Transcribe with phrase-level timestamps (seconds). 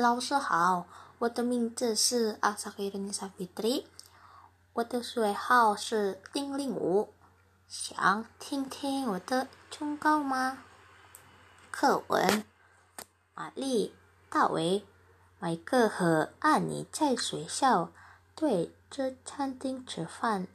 [0.00, 0.86] 老师好，
[1.18, 3.88] 我的名字是阿萨克林萨菲特里，
[4.74, 7.12] 我的学号是零零五，
[7.66, 10.58] 想听听我的忠告吗？
[11.72, 12.44] 课文：
[13.34, 13.92] 玛丽、
[14.30, 14.86] 大卫、
[15.40, 17.90] 迈克和安妮在学校
[18.36, 20.46] 对着餐厅吃饭。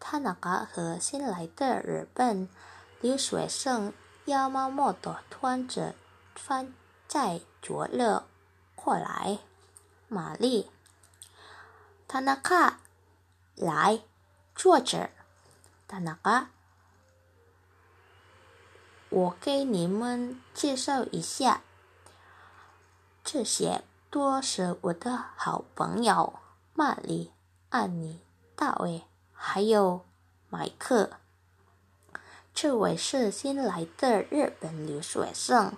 [0.00, 2.48] 他那个和新来的日本
[3.00, 3.92] 留学生
[4.24, 5.94] 亚麻莫多端着
[6.34, 6.74] 饭
[7.06, 8.24] 在角落。
[8.84, 9.38] 过来，
[10.08, 10.68] 玛丽，
[12.08, 12.80] 他那卡，
[13.54, 14.00] 来，
[14.56, 15.10] 坐这儿。
[15.86, 16.48] 他那个，
[19.08, 21.62] 我给你们介绍一下，
[23.22, 26.40] 这些都是我的好朋友，
[26.74, 27.30] 玛丽、
[27.68, 28.20] 安妮、
[28.56, 30.04] 大卫，还有
[30.48, 31.10] 麦克。
[32.52, 35.72] 这位是新来的日本留学生，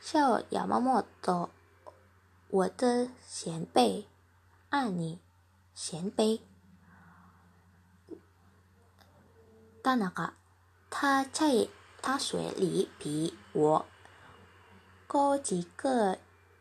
[0.00, 1.50] 叫亚麻莫多。
[2.52, 4.06] 我的前辈，
[4.68, 5.18] 爱你，
[5.74, 6.42] 前辈。
[9.82, 10.34] 大那个，
[10.90, 11.66] 他在
[12.02, 13.86] 大学里比我
[15.06, 16.18] 高几个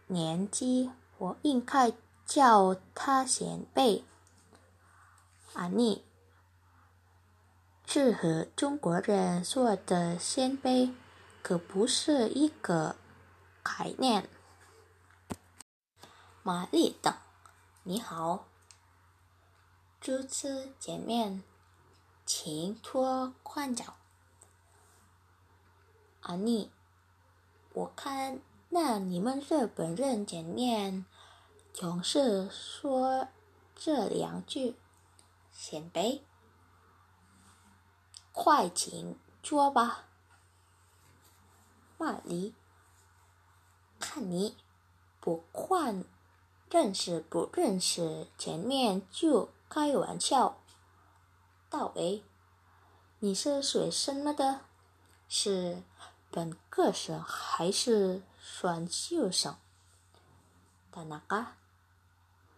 [0.08, 1.92] 年级，我应该
[2.26, 4.06] 叫他前辈。
[5.52, 6.06] 啊，你，
[7.84, 10.94] 这和中国人说的先辈
[11.44, 12.96] 可不是一个
[13.62, 14.30] 概念。
[16.44, 17.14] 玛丽等，
[17.84, 18.48] 你好。
[20.02, 21.44] 初次见面，
[22.26, 23.94] 请多宽照。
[26.22, 26.72] 阿妮，
[27.74, 31.06] 我看那你们日本人见面
[31.72, 33.28] 总是说
[33.76, 34.76] 这两句
[35.54, 36.26] ：“先辈，
[38.32, 40.06] 快请坐吧。”
[42.00, 42.56] 玛丽，
[44.00, 44.58] 看你
[45.20, 46.04] 不宽。
[46.72, 50.62] 认识不认识，前面就开玩笑。
[51.70, 52.24] 大伟，
[53.20, 54.62] 你是学什么的？
[55.28, 55.84] 是
[56.30, 59.58] 本科生还是选修生？
[60.94, 61.48] 的那个？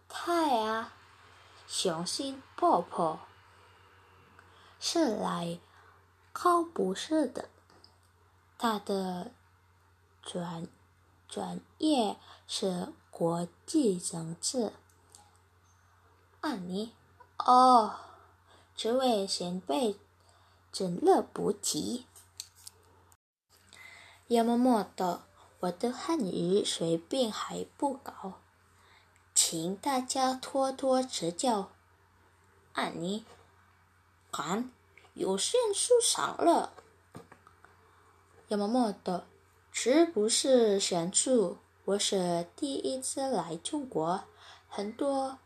[0.08, 0.92] 太啊，
[1.66, 3.18] 相信婆婆
[4.78, 5.58] 是来
[6.32, 7.48] 考博士的。
[8.56, 9.32] 他的
[10.22, 10.68] 专
[11.26, 12.16] 专业
[12.46, 12.92] 是。
[13.16, 14.72] 国际政治，
[16.40, 16.92] 安妮，
[17.38, 17.94] 哦，
[18.74, 19.96] 这位前辈
[20.72, 22.06] 真了不起。
[24.26, 25.22] 要么么的，
[25.60, 28.40] 我的汉语水平还不高，
[29.32, 31.70] 请大家多多指教。
[32.72, 33.24] 安妮，
[34.32, 34.72] 看，
[35.12, 36.72] 有线受伤了。
[38.48, 39.24] 要么么的，
[39.70, 41.58] 这不是线束。
[41.86, 44.24] 我是第一次来中国，
[44.68, 45.38] 很多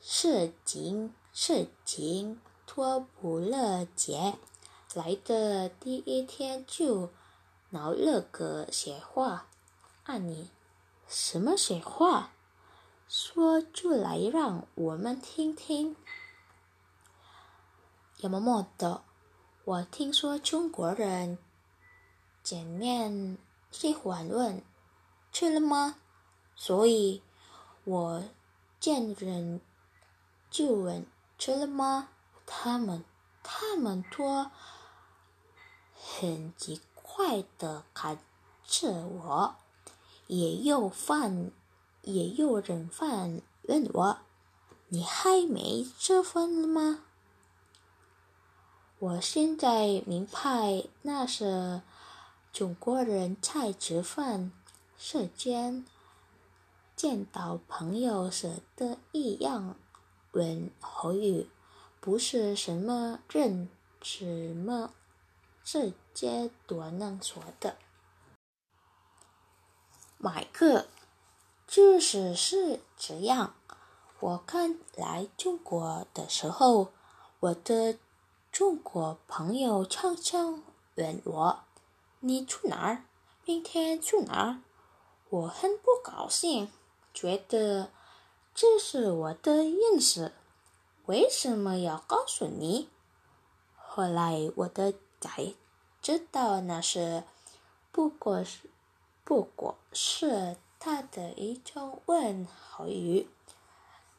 [0.00, 4.38] 事情事情拖不了解。
[4.94, 7.10] 来的第一天就
[7.70, 9.48] 闹了个闲话，
[10.04, 10.52] 啊你
[11.08, 12.30] 什么闲话？
[13.08, 15.96] 说出来让我们听听。
[18.18, 19.02] 有么么的？
[19.64, 21.38] 我听说中国人
[22.44, 23.36] 见面
[23.72, 24.62] 喜欢问。
[25.38, 25.96] 去了吗？
[26.54, 27.20] 所以，
[27.84, 28.24] 我
[28.80, 29.60] 见人
[30.50, 31.04] 就问
[31.36, 32.08] 去了吗？
[32.46, 33.04] 他们，
[33.42, 34.46] 他们都
[35.94, 38.18] 很奇怪的看
[38.66, 39.56] 着我，
[40.26, 41.50] 也有饭，
[42.00, 44.16] 也有人饭问我
[44.88, 47.00] ：“你还没吃饭了吗？”
[48.98, 51.82] 我现在明白，那是
[52.54, 54.50] 中国人在吃饭。
[54.98, 55.84] 世间
[56.96, 59.76] 见到朋友时的异样
[60.32, 61.50] 问候语，
[62.00, 63.68] 不是什么人
[64.00, 64.24] 什
[64.54, 64.94] 么
[65.62, 67.76] 直接都能说的。
[70.16, 70.88] 买个，
[71.66, 73.54] 就是是这样。
[74.18, 76.90] 我刚来中国的时候，
[77.40, 77.98] 我的
[78.50, 80.62] 中国朋友常常
[80.94, 81.60] 问我
[82.20, 83.04] ：“你住哪儿？
[83.44, 84.62] 明天住哪儿？”
[85.28, 86.70] 我很不高兴，
[87.12, 87.90] 觉得
[88.54, 90.32] 这是我的隐私，
[91.06, 92.88] 为什么要告诉你？
[93.74, 95.54] 后来我的才
[96.00, 97.24] 知道那是
[97.90, 98.70] 不过是
[99.24, 103.28] 不过是他的一种问候语，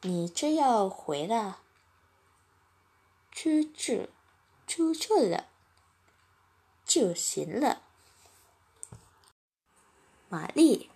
[0.02, 1.60] 你只要回答
[3.32, 4.10] “出去
[4.66, 5.46] 出去了”
[6.84, 7.80] 就行了，
[10.28, 10.90] 玛丽。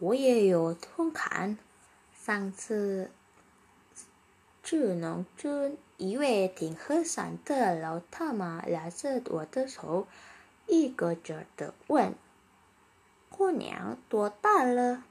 [0.00, 1.58] 我也有同感。
[2.14, 3.10] 上次，
[4.62, 10.06] 志农村一位挺和善的老太妈拉着我的手，
[10.66, 12.14] 一个劲儿的问
[13.30, 15.02] ：“姑娘多大了？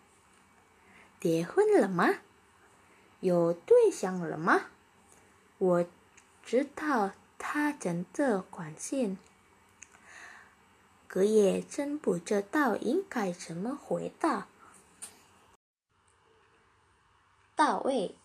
[1.19, 2.19] 结婚了吗？
[3.19, 4.67] 有对象了吗？”
[5.57, 5.85] 我
[6.45, 9.17] 知道她真的关心。
[11.07, 14.47] 可也真不知道应该怎么回答。
[17.57, 18.15] 大卫，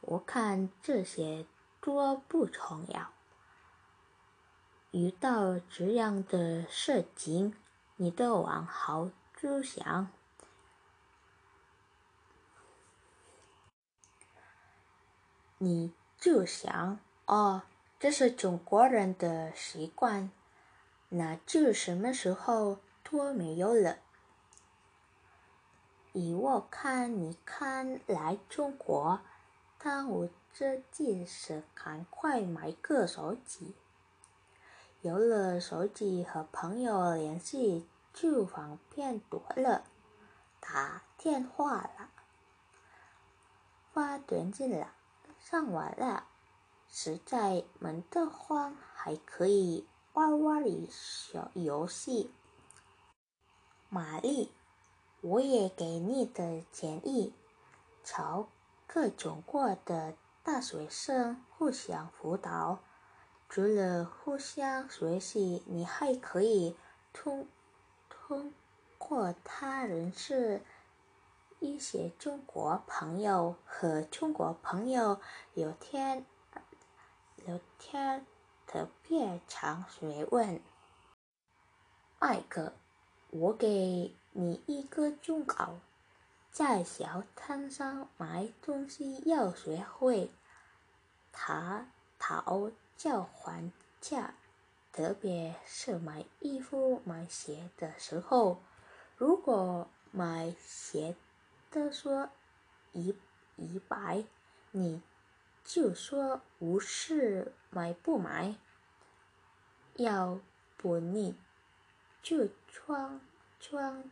[0.00, 1.44] 我看这些
[1.80, 3.10] 多不重要。
[4.92, 7.56] 遇到这样的事情，
[7.96, 10.08] 你得往好处想。
[15.58, 17.62] 你就想，哦，
[17.98, 20.30] 这是中国人的习惯。
[21.08, 23.98] 那就什么时候都没有了。
[26.14, 29.18] 以我看，你看来中国，
[29.78, 33.74] 当务之急是赶快买个手机。
[35.02, 39.82] 有了手机和朋友联系就方便多了，
[40.60, 42.10] 打电话了，
[43.92, 44.92] 发短信了，
[45.40, 46.28] 上网了，
[46.88, 49.86] 实在闷得慌，还可以。
[50.12, 50.62] 玩玩
[50.92, 52.30] 小游戏，
[53.88, 54.52] 玛丽，
[55.26, 57.32] 我也给你的建议：
[58.02, 58.48] 找
[58.86, 60.12] 各种过的
[60.42, 62.80] 大学生互相辅导。
[63.48, 66.76] 除了互相学习，你还可以
[67.14, 67.48] 通
[68.10, 68.52] 通
[68.98, 70.60] 过他认识
[71.58, 75.18] 一些中国朋友，和中国朋友
[75.54, 76.26] 聊天
[77.36, 78.26] 聊天。
[78.66, 80.60] 特别常学问，
[82.18, 82.74] 艾克，
[83.30, 85.78] 我给你一个忠告：
[86.50, 90.32] 在小摊上买东西要学会
[91.30, 91.86] 他
[92.18, 93.70] 讨价还
[94.00, 94.34] 价，
[94.90, 98.60] 特别是买衣服、买鞋的时候。
[99.16, 101.14] 如果买鞋
[101.70, 102.28] 的说
[102.92, 103.14] 一
[103.54, 104.24] 一百，
[104.72, 105.00] 你
[105.62, 108.56] 就说无事买不买。
[109.94, 110.40] 要
[110.76, 111.36] 不你
[112.20, 113.20] 就装
[113.60, 114.10] 装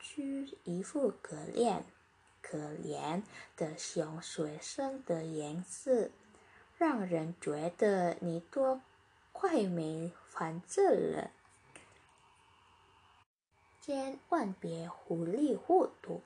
[0.00, 0.22] 出
[0.64, 1.82] 一副可怜
[2.42, 3.22] 可怜
[3.56, 6.10] 的小学生的样子，
[6.76, 8.80] 让人觉得你多
[9.32, 11.30] 快没房子了。
[13.80, 16.22] 千万别糊里糊涂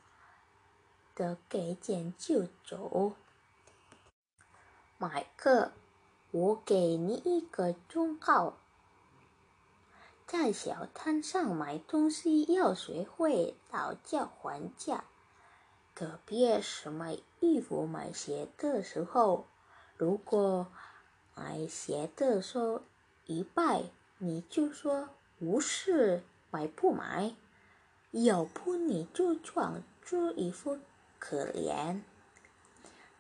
[1.15, 3.15] 的给钱就走。
[4.99, 5.73] 麦克，
[6.31, 8.55] 我给你一个忠告。
[10.27, 15.05] 在小摊上买东西要学会讨价还价，
[15.95, 19.47] 特别是买衣服、买鞋的时候。
[19.97, 20.67] 如果
[21.35, 22.83] 买鞋的说
[23.27, 23.83] 一百，
[24.19, 25.11] 你就说
[25.41, 27.35] 无事，买不买？
[28.11, 30.79] 要不你就装出一副
[31.19, 32.01] 可怜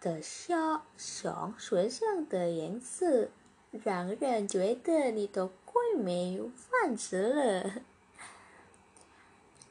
[0.00, 3.28] 的笑，像学生的颜色，
[3.70, 5.52] 让人觉得你都。
[5.74, 7.82] 会没饭吃了，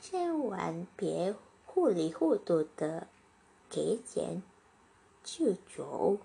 [0.01, 1.33] 千万别
[1.65, 3.07] 糊里糊涂的
[3.69, 4.43] 给钱
[5.23, 6.17] 就走。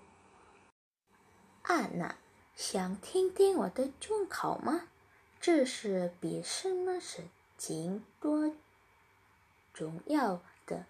[1.61, 2.17] 阿娜，
[2.53, 4.89] 想听听我的忠告吗？
[5.39, 7.23] 这是比什么事
[7.57, 8.53] 情都
[9.73, 10.85] 重要的。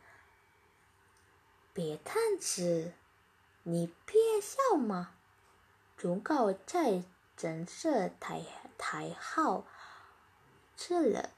[1.74, 2.94] 别贪吃，
[3.62, 5.12] 你别笑嘛。
[5.96, 7.04] 忠告在
[7.40, 8.44] 真是太。
[8.82, 9.66] 太好
[10.78, 11.32] 吃了，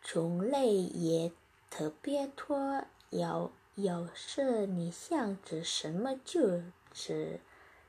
[0.00, 1.32] 种类也
[1.68, 2.84] 特别多。
[3.10, 7.40] 要要是你想吃什么就吃，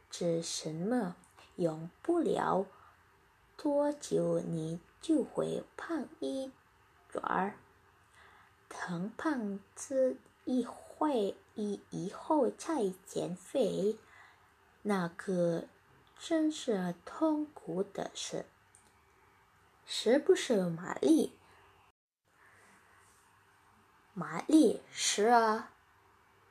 [0.10, 1.15] 吃什么，
[1.57, 2.65] 用不了
[3.55, 6.51] 多久你就会胖一
[7.07, 7.53] 转儿。
[8.67, 13.95] 等胖子一会一以后再减肥，
[14.81, 15.65] 那个
[16.23, 18.45] 真是痛苦的事。
[19.87, 21.35] 是不是玛丽？
[24.13, 25.71] 玛丽是啊，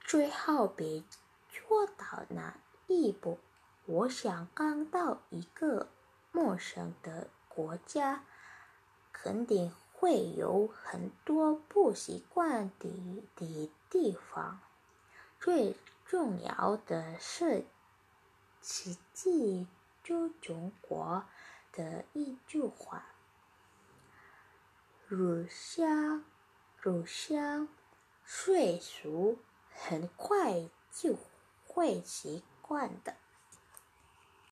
[0.01, 1.05] 最好别
[1.49, 2.57] 做到那
[2.89, 3.39] 一步。
[3.87, 5.87] 我想刚到一个
[6.33, 8.25] 陌生的国家，
[9.13, 14.61] 肯定会有很多不习惯的地方。
[15.39, 17.65] 最重要的是，
[18.61, 19.67] 记
[20.03, 21.25] 住中国
[21.73, 23.07] 的一句话。
[25.09, 26.25] 乳香，
[26.79, 27.69] 乳香，
[28.25, 29.39] 睡熟，
[29.71, 31.17] 很快就
[31.67, 33.17] 会习惯的。